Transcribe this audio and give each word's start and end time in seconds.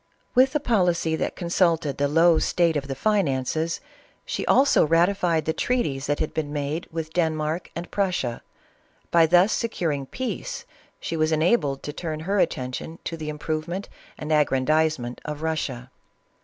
With 0.33 0.55
a 0.55 0.59
policy 0.59 1.15
that 1.17 1.35
consulted 1.35 1.99
the 1.99 2.07
low 2.07 2.39
state 2.39 2.75
of 2.75 2.85
412 2.85 2.95
CATHERINE 3.03 3.27
OF 3.27 3.43
RUSSIA. 3.45 3.53
the 3.53 3.59
finances, 3.61 3.81
she 4.25 4.45
also 4.47 4.83
ratified 4.87 5.45
the 5.45 5.53
treaties 5.53 6.07
that 6.07 6.17
had 6.17 6.33
been 6.33 6.51
made 6.51 6.87
with 6.89 7.13
Denmark 7.13 7.69
and 7.75 7.91
Prussia; 7.91 8.41
by 9.11 9.27
thus 9.27 9.53
securing 9.53 10.07
peace, 10.07 10.65
she 10.99 11.15
was 11.15 11.31
enabled 11.31 11.83
to 11.83 11.93
turn 11.93 12.21
her 12.21 12.39
attention 12.39 12.97
to 13.03 13.15
the 13.15 13.29
im 13.29 13.37
provement 13.37 13.89
and 14.17 14.31
aggrandizement 14.33 15.21
of 15.23 15.43
Russia. 15.43 15.91